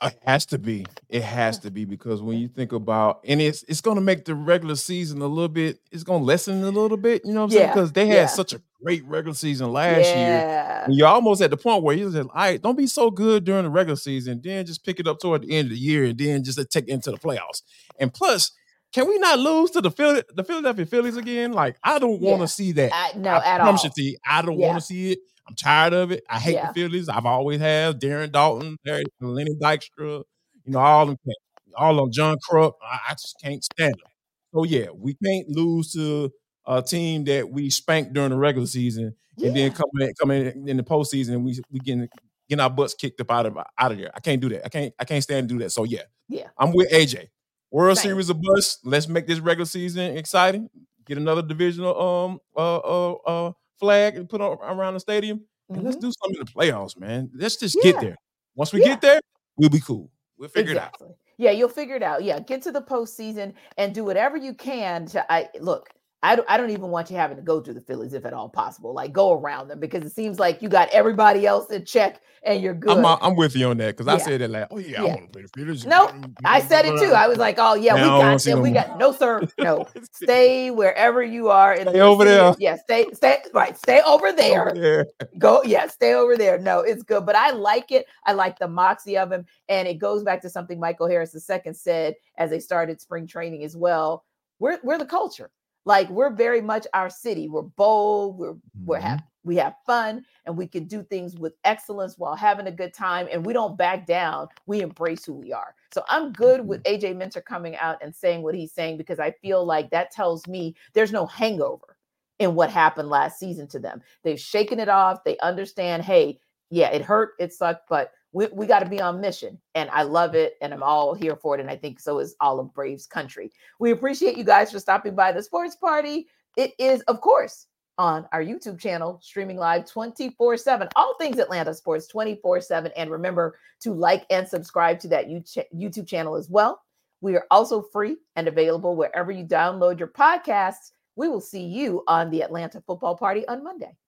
[0.00, 0.86] It has to be.
[1.08, 4.34] It has to be because when you think about and it's it's gonna make the
[4.34, 7.50] regular season a little bit, it's gonna lessen a little bit, you know what I'm
[7.50, 7.62] saying?
[7.62, 8.26] Yeah, Because they had yeah.
[8.26, 10.84] such a great regular season last year.
[10.84, 13.44] And you're almost at the point where you said, all right, don't be so good
[13.44, 16.04] during the regular season, then just pick it up toward the end of the year
[16.04, 17.62] and then just uh, take it into the playoffs.
[17.98, 18.52] And plus,
[18.92, 21.52] can we not lose to the Philly, the Philadelphia Phillies again?
[21.52, 22.46] Like, I don't want to Yeah.
[22.46, 22.92] see that.
[22.94, 23.90] I, no, I at promise all.
[23.96, 24.66] you, I don't Yeah.
[24.68, 25.18] want to see it.
[25.48, 26.22] I'm tired of it.
[26.28, 26.68] I hate Yeah.
[26.68, 27.08] the Phillies.
[27.08, 30.22] I've always have Darren Daulton, Larry, Lenny Dykstra,
[30.64, 31.34] you know, all of them,
[31.76, 32.74] all of John Kruk.
[32.82, 34.10] I, I just can't stand them.
[34.54, 36.30] So yeah, we can't lose to
[36.66, 40.68] a team that we spanked during the regular season, and then come in, come in
[40.68, 42.08] in the postseason, and we we getting
[42.48, 44.10] getting our butts kicked up out of out of there.
[44.14, 44.64] I can't do that.
[44.66, 45.70] I can't I can't stand to do that.
[45.70, 46.48] So yeah, Yeah.
[46.58, 47.28] I'm with AJ.
[47.70, 47.98] World.
[47.98, 48.80] Series of bust.
[48.84, 50.70] Let's make this regular season exciting.
[51.06, 55.82] Get another divisional um uh uh, uh flag and put on around the stadium, and
[55.84, 56.00] let's Mhm.
[56.00, 57.30] do something in the playoffs, man.
[57.34, 57.92] Let's just Yeah.
[57.92, 58.16] get there.
[58.54, 58.88] Once we Yeah.
[58.88, 59.20] get there,
[59.56, 60.10] we'll be cool.
[60.38, 60.94] We'll figure it out.
[61.36, 62.24] Yeah, you'll figure it out.
[62.24, 65.32] Yeah, get to the postseason and do whatever you can to.
[65.32, 65.90] I look.
[66.22, 68.32] I don't, I don't even want you having to go through the Phillies if at
[68.32, 68.92] all possible.
[68.92, 72.60] Like go around them because it seems like you got everybody else in check and
[72.60, 72.98] you're good.
[72.98, 74.14] I'm, I'm with you on that because yeah.
[74.14, 75.00] I said it like, oh yeah, yeah.
[75.02, 75.86] I want to play the Phillies.
[75.86, 77.12] No, nope, I said it too.
[77.12, 78.62] I was like, oh yeah, now we got them.
[78.62, 79.86] We got no sir, no.
[80.12, 81.74] stay wherever you are.
[81.74, 82.54] In stay over there.
[82.58, 83.76] Yeah, stay, stay right.
[83.76, 84.70] Stay over there.
[84.70, 85.06] over there.
[85.38, 86.58] Go, yeah, stay over there.
[86.58, 88.06] No, it's good, but I like it.
[88.26, 91.72] I like the moxie of him, and it goes back to something Michael Harris II
[91.74, 94.24] said as they started spring training as well.
[94.58, 95.50] We're we're the culture
[95.88, 97.48] like we're very much our city.
[97.48, 98.38] We're bold.
[98.38, 98.84] We're mm-hmm.
[98.84, 102.70] we're have we have fun and we can do things with excellence while having a
[102.70, 103.26] good time.
[103.32, 104.48] And we don't back down.
[104.66, 105.74] We embrace who we are.
[105.94, 107.06] So I'm good with mm-hmm.
[107.06, 110.46] AJ Minter coming out and saying what he's saying because I feel like that tells
[110.46, 111.96] me there's no hangover
[112.38, 114.02] in what happened last season to them.
[114.22, 115.24] They've shaken it off.
[115.24, 116.38] They understand, hey,
[116.70, 120.02] yeah, it hurt, it sucked, but we, we got to be on mission and i
[120.02, 122.72] love it and i'm all here for it and i think so is all of
[122.74, 123.50] braves country.
[123.78, 126.28] We appreciate you guys for stopping by the sports party.
[126.56, 127.66] It is of course
[127.96, 133.10] on our youtube channel streaming live 24 7 all things atlanta sports 24 7 and
[133.10, 136.82] remember to like and subscribe to that youtube channel as well.
[137.20, 140.92] We are also free and available wherever you download your podcasts.
[141.16, 143.96] We will see you on the atlanta football party on monday